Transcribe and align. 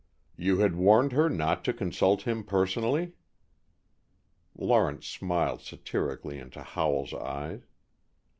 "You 0.35 0.57
had 0.57 0.75
warned 0.75 1.11
her 1.11 1.29
not 1.29 1.63
to 1.65 1.73
consult 1.73 2.23
him 2.23 2.43
personally?" 2.43 3.11
Lawrence 4.57 5.05
smiled 5.05 5.61
satirically 5.61 6.39
into 6.39 6.63
Howell's 6.63 7.13
eyes. 7.13 7.61